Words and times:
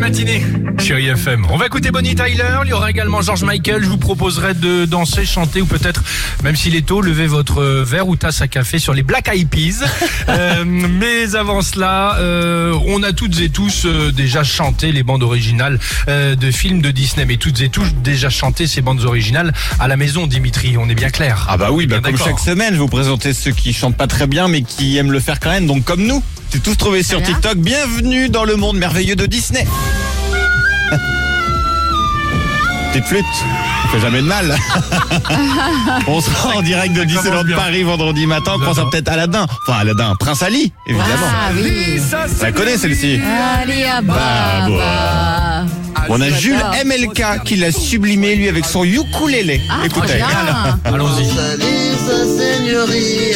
matinée, 0.00 0.42
chérie 0.78 1.08
FM. 1.08 1.46
On 1.50 1.56
va 1.56 1.66
écouter 1.66 1.90
Bonnie 1.90 2.14
Tyler, 2.14 2.62
il 2.64 2.70
y 2.70 2.72
aura 2.72 2.90
également 2.90 3.20
George 3.20 3.44
Michael. 3.44 3.82
Je 3.82 3.88
vous 3.88 3.98
proposerai 3.98 4.54
de 4.54 4.86
danser, 4.86 5.26
chanter 5.26 5.60
ou 5.60 5.66
peut-être, 5.66 6.02
même 6.42 6.56
s'il 6.56 6.74
est 6.74 6.86
tôt, 6.86 7.02
lever 7.02 7.26
votre 7.26 7.62
verre 7.62 8.08
ou 8.08 8.16
tasse 8.16 8.40
à 8.40 8.48
café 8.48 8.78
sur 8.78 8.94
les 8.94 9.02
Black 9.02 9.28
Eyed 9.28 9.48
Peas. 9.48 9.84
Euh, 10.28 10.64
mais 10.64 11.34
avant 11.34 11.60
cela, 11.60 12.16
euh, 12.18 12.72
on 12.86 13.02
a 13.02 13.12
toutes 13.12 13.40
et 13.40 13.48
tous 13.48 13.84
euh, 13.84 14.12
déjà 14.12 14.44
chanté 14.44 14.92
les 14.92 15.02
bandes 15.02 15.24
originales 15.24 15.80
de 16.06 16.50
films 16.52 16.80
de 16.80 16.90
Disney. 16.92 17.24
Mais 17.24 17.36
toutes 17.36 17.60
et 17.60 17.68
tous 17.68 17.94
déjà 18.04 18.30
chanté 18.30 18.68
ces 18.68 18.80
bandes 18.80 19.04
originales 19.04 19.52
à 19.80 19.88
la 19.88 19.96
maison, 19.96 20.28
Dimitri. 20.28 20.76
On 20.78 20.88
est 20.88 20.94
bien 20.94 21.10
clair. 21.10 21.46
Ah 21.48 21.56
bah 21.56 21.70
oui, 21.72 21.86
bah 21.86 22.00
comme 22.00 22.16
chaque 22.16 22.38
semaine, 22.38 22.74
je 22.74 22.78
vous 22.78 22.86
présenter 22.86 23.32
ceux 23.32 23.50
qui 23.50 23.72
chantent 23.72 23.96
pas 23.96 24.06
très 24.06 24.28
bien 24.28 24.46
mais 24.46 24.62
qui 24.62 24.96
aiment 24.98 25.12
le 25.12 25.20
faire 25.20 25.40
quand 25.40 25.50
même, 25.50 25.66
donc 25.66 25.84
comme 25.84 26.06
nous. 26.06 26.22
C'est 26.52 26.62
tous 26.62 26.76
trouvé 26.76 27.02
sur. 27.02 27.22
TikTok. 27.22 27.58
Bienvenue 27.58 28.28
dans 28.28 28.44
le 28.44 28.56
monde 28.56 28.76
merveilleux 28.76 29.16
de 29.16 29.26
Disney. 29.26 29.66
Petite 32.92 33.06
flûte, 33.06 33.24
ça 33.84 33.88
fait 33.92 34.00
jamais 34.00 34.20
de 34.20 34.26
mal. 34.26 34.56
on 36.08 36.20
sera 36.20 36.56
en 36.56 36.62
direct 36.62 36.92
de 36.94 37.04
Disneyland 37.04 37.44
bien. 37.44 37.56
Paris 37.56 37.84
vendredi 37.84 38.26
matin. 38.26 38.54
On 38.56 38.58
pense 38.58 38.76
J'adore. 38.76 38.90
peut-être 38.90 39.08
Aladdin. 39.08 39.46
Enfin 39.66 39.78
Aladdin, 39.78 40.16
Prince 40.18 40.42
Ali, 40.42 40.72
évidemment. 40.86 41.08
Ah 41.24 41.50
oui. 41.54 42.00
Ça, 42.00 42.26
la 42.42 42.52
connaissez 42.52 42.78
celle-ci 42.78 43.20
Allez, 43.62 43.84
ah 43.88 44.02
bah, 44.02 44.14
Bah, 44.14 44.68
bah. 44.68 45.66
On 46.08 46.20
a 46.20 46.30
Jules. 46.30 46.56
MLK 46.84 47.44
qui 47.44 47.56
l'a 47.56 47.70
sublimé 47.70 48.34
lui 48.34 48.48
avec 48.48 48.64
son 48.64 48.82
ukulélé. 48.82 49.60
Ah, 49.70 49.82
Écoutez. 49.84 50.16
bien. 50.16 50.80
Allons-y. 50.84 51.28
Sa 51.28 52.24
seigneurie, 52.26 53.34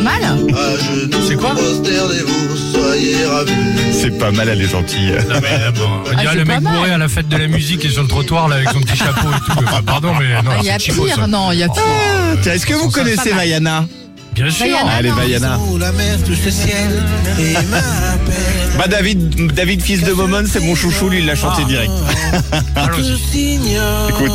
mal. 0.00 0.38
C'est 1.28 1.36
quoi. 1.36 1.54
C'est 3.92 4.18
pas 4.18 4.30
mal, 4.32 4.48
elle 4.48 4.60
est 4.60 4.68
gentille. 4.68 5.12
Non, 5.28 5.36
mais, 5.42 5.48
euh, 5.52 5.70
bon, 5.72 5.88
on 6.06 6.10
dirait 6.10 6.26
c'est 6.32 6.38
le 6.38 6.44
pas 6.44 6.54
mec 6.54 6.62
mal. 6.62 6.74
bourré 6.74 6.90
à 6.92 6.98
la 6.98 7.08
fête 7.08 7.28
de 7.28 7.36
la 7.36 7.46
musique 7.46 7.84
et 7.84 7.88
sur 7.90 8.02
le 8.02 8.08
trottoir 8.08 8.48
là 8.48 8.56
avec 8.56 8.68
son 8.70 8.80
petit 8.80 8.96
chapeau 8.96 9.28
et 9.28 9.40
tout. 9.52 9.58
Enfin, 9.64 9.82
pardon, 9.84 10.12
mais 10.18 10.42
non, 10.42 10.50
Ah, 10.52 10.58
Il 10.60 10.64
y 10.64 10.66
c'est 10.68 10.72
a 10.92 10.94
ça. 10.94 11.02
pire, 11.02 11.28
non, 11.28 11.52
il 11.52 11.58
y 11.60 11.62
a 11.62 11.68
pire. 11.68 11.82
Tiens, 12.42 12.52
est-ce 12.54 12.66
que 12.66 12.74
vous 12.74 12.90
connaissez. 12.90 13.30
Vaiana 13.32 13.86
Bien 14.34 14.50
sûr. 14.50 14.64
Vaiana. 14.66 14.90
Allez, 14.92 15.10
non. 15.10 15.16
Vaiana. 15.16 15.58
Où 15.58 15.78
la 15.78 15.92
mer 15.92 16.16
touche 16.24 16.38
le 16.44 16.50
ciel 16.50 17.02
et 17.38 17.52
m'appelle. 17.52 17.82
Bah 18.78 18.86
David, 18.88 19.52
David 19.52 19.82
fils 19.82 20.02
de 20.02 20.12
Momon, 20.12 20.44
c'est 20.50 20.60
mon 20.60 20.74
chouchou, 20.74 21.10
lui 21.10 21.18
il 21.18 21.26
l'a 21.26 21.34
chanté 21.34 21.60
Ah. 21.64 21.68
direct. 21.68 21.92
Allons-y. 22.74 23.58
Écoute. 24.08 24.32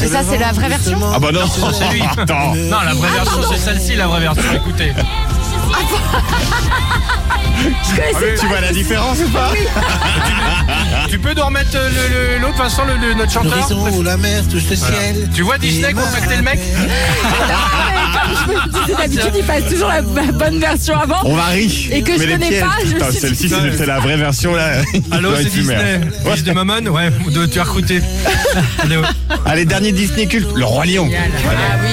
Mais 0.00 0.08
ça, 0.08 0.22
c'est 0.28 0.38
la 0.38 0.52
vraie 0.52 0.68
version 0.68 0.98
Ah 1.14 1.18
bah 1.18 1.32
non, 1.32 1.46
Ça, 1.46 1.72
c'est 1.72 1.88
lui. 1.92 2.02
Attends. 2.02 2.54
Non, 2.54 2.80
la 2.84 2.94
vraie 2.94 3.10
version, 3.10 3.42
c'est 3.50 3.58
celle-ci, 3.58 3.96
la 3.96 4.06
vraie 4.06 4.20
version. 4.20 4.52
Écoutez. 4.54 4.92
Ah 7.98 8.18
oui, 8.20 8.28
Tu 8.38 8.46
vois 8.46 8.60
la 8.60 8.72
différence 8.72 9.18
ou 9.18 9.28
pas 9.30 9.50
Tu 11.08 11.18
peux 11.18 11.32
nous 11.34 11.44
remettre 11.44 11.70
euh, 11.74 11.88
le- 11.88 12.36
le- 12.36 12.42
l'autre, 12.42 12.58
Vincent, 12.58 12.84
le, 12.84 12.96
le- 12.96 13.14
notre 13.14 13.32
chanteur 13.32 13.52
L'horizon 13.56 13.98
où 13.98 14.02
la 14.02 14.16
mer 14.16 14.42
touche 14.50 14.64
le 14.70 14.76
ciel. 14.76 15.28
Tu 15.34 15.42
vois 15.42 15.56
Disney 15.58 15.90
et 15.90 15.94
contacter 15.94 16.36
le 16.36 16.42
mec 16.42 16.58
D'habitude, 18.98 19.32
il 19.36 19.44
passe 19.44 19.64
toujours 19.70 19.88
la 19.88 20.00
la 20.00 20.32
bonne 20.32 20.58
version 20.58 20.98
avant. 20.98 21.20
On 21.24 21.34
varie. 21.36 21.88
Et 21.92 22.02
que 22.02 22.12
je 22.14 22.18
Mais 22.18 22.26
les 22.26 22.32
connais 22.34 22.48
pièges, 22.48 22.60
pas, 22.62 22.76
je 22.84 22.92
putain, 22.92 23.06
me 23.06 23.10
suis 23.10 23.20
Celle-ci, 23.20 23.46
dit- 23.48 23.54
c'est 23.72 23.76
c'est 23.78 23.86
la 23.86 23.98
vraie 24.00 24.16
version 24.16 24.54
là. 24.54 24.70
Allô, 25.12 25.30
Ouais, 25.30 25.42
c'est 25.42 25.50
tu 25.50 25.62
meurs. 25.62 25.82
Disney. 25.82 26.00
Ouais. 26.24 26.32
Fils 26.34 26.44
de 26.44 26.52
Mammon 26.52 26.86
Ouais, 26.86 27.10
de- 27.30 27.46
tu 27.46 27.58
as 27.60 27.64
recruté. 27.64 28.00
Allez, 28.82 28.96
ouais. 28.96 29.06
Allez, 29.46 29.64
dernier 29.64 29.92
Disney 29.92 30.26
culte, 30.26 30.48
le 30.54 30.64
Roi 30.64 30.86
Lion. 30.86 31.08
Ah 31.12 31.76
oui. 31.82 31.88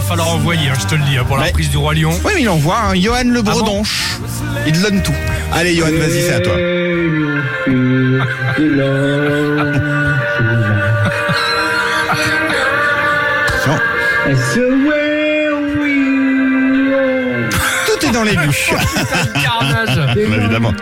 Va 0.00 0.06
falloir 0.06 0.28
envoyer, 0.34 0.68
hein, 0.70 0.74
je 0.80 0.86
te 0.86 0.94
le 0.94 1.02
dis, 1.02 1.16
hein, 1.18 1.24
pour 1.26 1.36
la 1.36 1.42
Ouais. 1.44 1.48
reprise 1.48 1.70
du 1.70 1.76
Roi 1.76 1.94
Lion. 1.94 2.10
Oui, 2.24 2.32
mais 2.34 2.42
il 2.42 2.48
envoie 2.48 2.78
un 2.90 2.94
Johan 2.94 3.22
Le 3.26 3.40
Ah 3.40 3.42
bon 3.42 3.50
Bredonche. 3.52 4.18
il 4.66 4.72
te 4.72 4.82
donne 4.82 5.02
tout. 5.02 5.14
Allez, 5.52 5.74
Johan, 5.74 5.88
vas-y, 5.92 6.22
c'est 6.22 6.34
à 6.34 6.40
toi. 6.40 6.54
Tout 17.86 18.06
est 18.06 18.10
dans 18.12 18.22
les 18.22 18.36
bûches. 18.36 18.72
Carnage. 19.42 20.16
évidemment. 20.16 20.72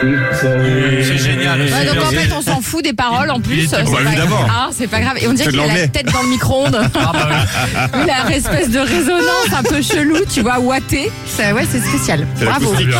C'est 0.00 1.18
génial. 1.18 1.60
Ouais, 1.60 1.84
donc 1.84 2.04
en 2.04 2.10
fait, 2.10 2.32
on 2.32 2.42
s'en 2.42 2.60
fout 2.60 2.82
des 2.82 2.92
paroles 2.92 3.30
en 3.30 3.40
plus. 3.40 3.66
c'est 3.68 3.84
pas 3.84 4.00
évidemment. 4.02 4.36
grave. 4.36 4.50
Ah, 4.50 4.68
c'est 4.72 4.86
pas 4.86 5.00
grave. 5.00 5.16
Et 5.20 5.28
on 5.28 5.32
dirait 5.32 5.50
qu'il 5.50 5.60
a 5.60 5.66
la 5.66 5.88
tête 5.88 6.12
dans 6.12 6.22
le 6.22 6.28
micro-ondes. 6.28 6.80
Ah, 7.02 7.12
bah. 7.12 7.90
Il 8.04 8.10
a 8.10 8.26
une 8.26 8.32
espèce 8.32 8.68
de 8.70 8.78
résonance 8.78 9.52
un 9.56 9.62
peu 9.62 9.80
chelou, 9.80 10.18
tu 10.32 10.42
vois, 10.42 10.58
ouaté. 10.60 11.10
Ouais, 11.38 11.66
c'est 11.70 11.80
spécial. 11.80 12.26
Bravo. 12.40 12.72
Bien. 12.74 12.98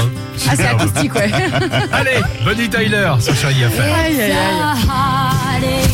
Ah, 0.49 0.53
c'est 0.57 0.67
acoustique, 0.67 1.15
ouais. 1.15 1.31
Allez, 1.93 2.21
Bonnie 2.45 2.69
Tyler 2.69 3.11
sur 3.21 3.35
Chérie 3.37 3.63
FM. 3.63 3.85
Aïe, 3.85 4.21
aïe, 4.21 4.33
aïe. 4.33 4.37
Allez. 5.57 5.91